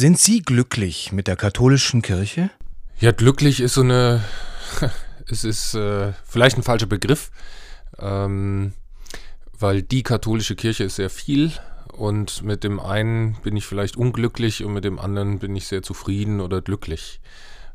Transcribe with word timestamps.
Sind 0.00 0.18
Sie 0.18 0.40
glücklich 0.40 1.12
mit 1.12 1.26
der 1.26 1.36
katholischen 1.36 2.00
Kirche? 2.00 2.48
Ja, 3.00 3.12
glücklich 3.12 3.60
ist 3.60 3.74
so 3.74 3.82
eine, 3.82 4.24
es 5.26 5.44
ist 5.44 5.74
äh, 5.74 6.14
vielleicht 6.24 6.56
ein 6.56 6.62
falscher 6.62 6.86
Begriff, 6.86 7.30
ähm, 7.98 8.72
weil 9.52 9.82
die 9.82 10.02
katholische 10.02 10.56
Kirche 10.56 10.84
ist 10.84 10.96
sehr 10.96 11.10
viel 11.10 11.52
und 11.92 12.42
mit 12.42 12.64
dem 12.64 12.80
einen 12.80 13.34
bin 13.42 13.58
ich 13.58 13.66
vielleicht 13.66 13.98
unglücklich 13.98 14.64
und 14.64 14.72
mit 14.72 14.84
dem 14.84 14.98
anderen 14.98 15.38
bin 15.38 15.54
ich 15.54 15.66
sehr 15.66 15.82
zufrieden 15.82 16.40
oder 16.40 16.62
glücklich. 16.62 17.20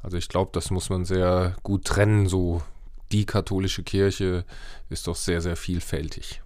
Also 0.00 0.16
ich 0.16 0.28
glaube, 0.28 0.52
das 0.54 0.70
muss 0.70 0.90
man 0.90 1.04
sehr 1.04 1.56
gut 1.64 1.86
trennen. 1.86 2.28
So 2.28 2.62
die 3.10 3.26
katholische 3.26 3.82
Kirche 3.82 4.44
ist 4.90 5.08
doch 5.08 5.16
sehr, 5.16 5.40
sehr 5.40 5.56
vielfältig. 5.56 6.40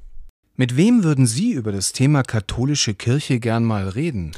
Mit 0.55 0.79
wem 0.79 1.05
würden 1.05 1.27
Sie 1.27 1.53
über 1.53 1.71
das 1.71 1.93
Thema 1.93 2.23
katholische 2.23 2.95
Kirche 2.95 3.41
gern 3.41 3.63
mal 3.63 3.91
reden? 3.91 4.33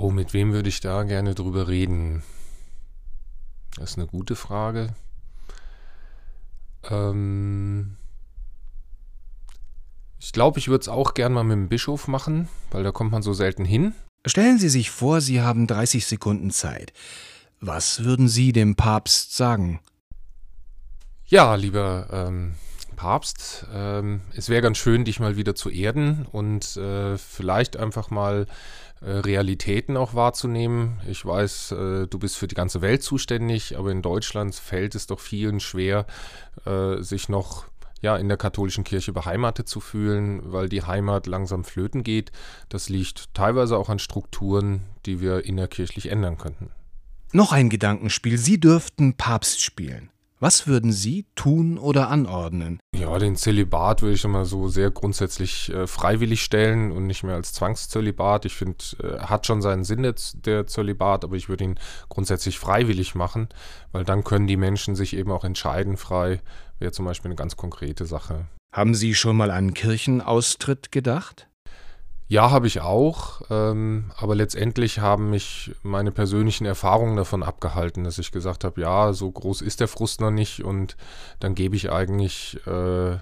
Oh, 0.00 0.12
mit 0.12 0.32
wem 0.32 0.52
würde 0.52 0.68
ich 0.68 0.78
da 0.78 1.02
gerne 1.02 1.34
drüber 1.34 1.66
reden? 1.66 2.22
Das 3.74 3.90
ist 3.90 3.98
eine 3.98 4.06
gute 4.06 4.36
Frage. 4.36 4.94
Ähm 6.88 7.96
ich 10.20 10.30
glaube, 10.30 10.60
ich 10.60 10.68
würde 10.68 10.82
es 10.82 10.88
auch 10.88 11.14
gern 11.14 11.32
mal 11.32 11.42
mit 11.42 11.56
dem 11.56 11.68
Bischof 11.68 12.06
machen, 12.06 12.48
weil 12.70 12.84
da 12.84 12.92
kommt 12.92 13.10
man 13.10 13.22
so 13.22 13.32
selten 13.32 13.64
hin. 13.64 13.92
Stellen 14.24 14.60
Sie 14.60 14.68
sich 14.68 14.92
vor, 14.92 15.20
Sie 15.20 15.40
haben 15.40 15.66
30 15.66 16.06
Sekunden 16.06 16.52
Zeit. 16.52 16.92
Was 17.60 18.04
würden 18.04 18.28
Sie 18.28 18.52
dem 18.52 18.76
Papst 18.76 19.36
sagen? 19.36 19.80
Ja, 21.26 21.56
lieber 21.56 22.06
ähm, 22.12 22.54
Papst, 22.98 23.64
ähm, 23.72 24.22
es 24.34 24.48
wäre 24.48 24.60
ganz 24.60 24.76
schön, 24.76 25.04
dich 25.04 25.20
mal 25.20 25.36
wieder 25.36 25.54
zu 25.54 25.70
erden 25.70 26.26
und 26.32 26.76
äh, 26.76 27.16
vielleicht 27.16 27.76
einfach 27.76 28.10
mal 28.10 28.48
äh, 29.00 29.10
Realitäten 29.10 29.96
auch 29.96 30.14
wahrzunehmen. 30.14 31.00
Ich 31.06 31.24
weiß, 31.24 31.70
äh, 31.70 32.06
du 32.08 32.18
bist 32.18 32.36
für 32.36 32.48
die 32.48 32.56
ganze 32.56 32.82
Welt 32.82 33.04
zuständig, 33.04 33.78
aber 33.78 33.92
in 33.92 34.02
Deutschland 34.02 34.56
fällt 34.56 34.96
es 34.96 35.06
doch 35.06 35.20
vielen 35.20 35.60
schwer, 35.60 36.06
äh, 36.66 37.00
sich 37.00 37.28
noch 37.28 37.66
ja, 38.00 38.16
in 38.16 38.26
der 38.26 38.36
katholischen 38.36 38.82
Kirche 38.82 39.12
beheimatet 39.12 39.68
zu 39.68 39.78
fühlen, 39.78 40.52
weil 40.52 40.68
die 40.68 40.82
Heimat 40.82 41.28
langsam 41.28 41.62
flöten 41.62 42.02
geht. 42.02 42.32
Das 42.68 42.88
liegt 42.88 43.32
teilweise 43.32 43.78
auch 43.78 43.90
an 43.90 44.00
Strukturen, 44.00 44.82
die 45.06 45.20
wir 45.20 45.44
innerkirchlich 45.44 46.10
ändern 46.10 46.36
könnten. 46.36 46.72
Noch 47.30 47.52
ein 47.52 47.70
Gedankenspiel. 47.70 48.38
Sie 48.38 48.58
dürften 48.58 49.14
Papst 49.14 49.62
spielen. 49.62 50.10
Was 50.40 50.68
würden 50.68 50.92
Sie 50.92 51.26
tun 51.34 51.78
oder 51.78 52.10
anordnen? 52.10 52.78
Ja, 52.94 53.18
den 53.18 53.34
Zölibat 53.34 54.02
würde 54.02 54.14
ich 54.14 54.24
immer 54.24 54.44
so 54.44 54.68
sehr 54.68 54.92
grundsätzlich 54.92 55.72
äh, 55.72 55.88
freiwillig 55.88 56.42
stellen 56.44 56.92
und 56.92 57.08
nicht 57.08 57.24
mehr 57.24 57.34
als 57.34 57.52
Zwangszölibat. 57.52 58.44
Ich 58.44 58.54
finde, 58.54 58.76
äh, 59.02 59.18
hat 59.18 59.46
schon 59.46 59.62
seinen 59.62 59.82
Sinn 59.82 60.04
der, 60.04 60.14
der 60.34 60.68
Zölibat, 60.68 61.24
aber 61.24 61.34
ich 61.34 61.48
würde 61.48 61.64
ihn 61.64 61.80
grundsätzlich 62.08 62.60
freiwillig 62.60 63.16
machen, 63.16 63.48
weil 63.90 64.04
dann 64.04 64.22
können 64.22 64.46
die 64.46 64.56
Menschen 64.56 64.94
sich 64.94 65.16
eben 65.16 65.32
auch 65.32 65.44
entscheiden 65.44 65.96
frei, 65.96 66.40
wäre 66.78 66.92
zum 66.92 67.04
Beispiel 67.04 67.30
eine 67.30 67.36
ganz 67.36 67.56
konkrete 67.56 68.06
Sache. 68.06 68.46
Haben 68.72 68.94
Sie 68.94 69.16
schon 69.16 69.36
mal 69.36 69.50
an 69.50 69.74
Kirchenaustritt 69.74 70.92
gedacht? 70.92 71.48
Ja, 72.30 72.50
habe 72.50 72.66
ich 72.66 72.82
auch, 72.82 73.40
ähm, 73.48 74.12
aber 74.16 74.34
letztendlich 74.34 74.98
haben 74.98 75.30
mich 75.30 75.74
meine 75.82 76.12
persönlichen 76.12 76.66
Erfahrungen 76.66 77.16
davon 77.16 77.42
abgehalten, 77.42 78.04
dass 78.04 78.18
ich 78.18 78.32
gesagt 78.32 78.64
habe, 78.64 78.82
ja, 78.82 79.14
so 79.14 79.30
groß 79.30 79.62
ist 79.62 79.80
der 79.80 79.88
Frust 79.88 80.20
noch 80.20 80.30
nicht 80.30 80.62
und 80.62 80.98
dann 81.40 81.54
gebe 81.54 81.74
ich 81.74 81.90
eigentlich 81.90 82.60
äh, 82.66 83.16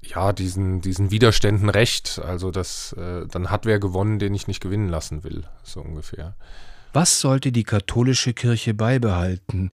ja 0.00 0.32
diesen, 0.32 0.80
diesen 0.80 1.10
Widerständen 1.10 1.68
recht. 1.68 2.18
Also 2.24 2.50
das, 2.50 2.94
äh, 2.94 3.26
dann 3.26 3.50
hat 3.50 3.66
wer 3.66 3.78
gewonnen, 3.78 4.18
den 4.18 4.34
ich 4.34 4.46
nicht 4.46 4.60
gewinnen 4.60 4.88
lassen 4.88 5.22
will, 5.22 5.44
so 5.62 5.80
ungefähr. 5.80 6.34
Was 6.94 7.20
sollte 7.20 7.52
die 7.52 7.64
katholische 7.64 8.32
Kirche 8.32 8.72
beibehalten? 8.72 9.70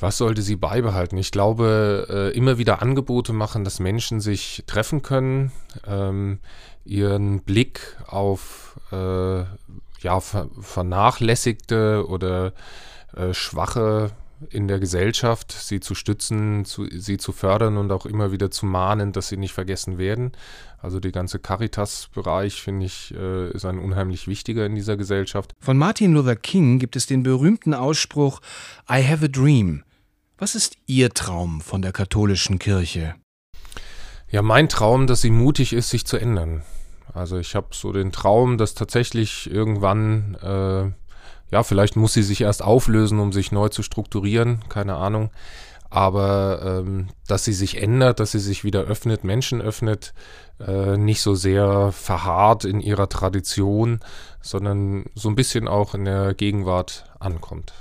Was 0.00 0.16
sollte 0.16 0.40
sie 0.40 0.56
beibehalten? 0.56 1.18
Ich 1.18 1.30
glaube, 1.30 2.06
äh, 2.08 2.36
immer 2.36 2.56
wieder 2.56 2.80
Angebote 2.80 3.34
machen, 3.34 3.64
dass 3.64 3.80
Menschen 3.80 4.20
sich 4.20 4.64
treffen 4.66 5.02
können, 5.02 5.52
ähm, 5.86 6.38
ihren 6.86 7.42
Blick 7.42 7.98
auf 8.06 8.80
äh, 8.92 9.40
ja, 10.00 10.20
ver 10.20 10.48
vernachlässigte 10.58 12.06
oder 12.08 12.54
äh, 13.14 13.34
schwache 13.34 14.12
in 14.48 14.68
der 14.68 14.80
Gesellschaft, 14.80 15.52
sie 15.52 15.80
zu 15.80 15.94
stützen, 15.94 16.64
zu, 16.64 16.86
sie 16.90 17.18
zu 17.18 17.32
fördern 17.32 17.76
und 17.76 17.92
auch 17.92 18.06
immer 18.06 18.32
wieder 18.32 18.50
zu 18.50 18.64
mahnen, 18.64 19.12
dass 19.12 19.28
sie 19.28 19.36
nicht 19.36 19.52
vergessen 19.52 19.98
werden. 19.98 20.32
Also 20.80 20.98
der 20.98 21.12
ganze 21.12 21.38
Caritas-Bereich, 21.38 22.62
finde 22.62 22.86
ich, 22.86 23.10
ist 23.12 23.66
ein 23.66 23.78
unheimlich 23.78 24.28
wichtiger 24.28 24.64
in 24.64 24.74
dieser 24.74 24.96
Gesellschaft. 24.96 25.52
Von 25.60 25.76
Martin 25.76 26.14
Luther 26.14 26.36
King 26.36 26.78
gibt 26.78 26.96
es 26.96 27.06
den 27.06 27.22
berühmten 27.22 27.74
Ausspruch 27.74 28.40
I 28.90 29.06
have 29.06 29.22
a 29.22 29.28
dream. 29.28 29.82
Was 30.40 30.54
ist 30.54 30.78
Ihr 30.86 31.10
Traum 31.10 31.60
von 31.60 31.82
der 31.82 31.92
katholischen 31.92 32.58
Kirche? 32.58 33.14
Ja, 34.30 34.40
mein 34.40 34.70
Traum, 34.70 35.06
dass 35.06 35.20
sie 35.20 35.28
mutig 35.28 35.74
ist, 35.74 35.90
sich 35.90 36.06
zu 36.06 36.16
ändern. 36.16 36.62
Also 37.12 37.36
ich 37.36 37.54
habe 37.54 37.66
so 37.72 37.92
den 37.92 38.10
Traum, 38.10 38.56
dass 38.56 38.74
tatsächlich 38.74 39.50
irgendwann, 39.50 40.36
äh, 40.36 40.92
ja, 41.52 41.62
vielleicht 41.62 41.96
muss 41.96 42.14
sie 42.14 42.22
sich 42.22 42.40
erst 42.40 42.62
auflösen, 42.62 43.18
um 43.18 43.32
sich 43.32 43.52
neu 43.52 43.68
zu 43.68 43.82
strukturieren, 43.82 44.60
keine 44.70 44.96
Ahnung. 44.96 45.30
Aber 45.90 46.84
ähm, 46.86 47.08
dass 47.26 47.44
sie 47.44 47.52
sich 47.52 47.76
ändert, 47.76 48.18
dass 48.18 48.32
sie 48.32 48.38
sich 48.38 48.64
wieder 48.64 48.80
öffnet, 48.84 49.24
Menschen 49.24 49.60
öffnet, 49.60 50.14
äh, 50.58 50.96
nicht 50.96 51.20
so 51.20 51.34
sehr 51.34 51.92
verharrt 51.92 52.64
in 52.64 52.80
ihrer 52.80 53.10
Tradition, 53.10 54.00
sondern 54.40 55.04
so 55.14 55.28
ein 55.28 55.34
bisschen 55.34 55.68
auch 55.68 55.94
in 55.94 56.06
der 56.06 56.32
Gegenwart 56.32 57.04
ankommt. 57.18 57.74